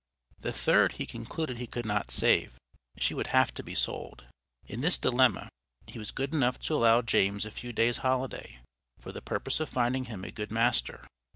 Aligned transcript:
The 0.39 0.51
third, 0.51 0.93
he 0.93 1.05
concluded 1.05 1.59
he 1.59 1.67
could 1.67 1.85
not 1.85 2.09
save, 2.09 2.53
she 2.97 3.13
would 3.13 3.27
have 3.27 3.53
to 3.53 3.61
be 3.61 3.75
sold. 3.75 4.25
In 4.65 4.81
this 4.81 4.97
dilemma, 4.97 5.47
he 5.85 5.99
was 5.99 6.09
good 6.09 6.33
enough 6.33 6.59
to 6.61 6.73
allow 6.73 7.03
James 7.03 7.45
a 7.45 7.51
few 7.51 7.71
days' 7.71 7.97
holiday, 7.97 8.61
for 8.99 9.11
the 9.11 9.21
purpose 9.21 9.59
of 9.59 9.69
finding 9.69 10.05
him 10.05 10.23
a 10.25 10.31
good 10.31 10.49
master. 10.49 11.05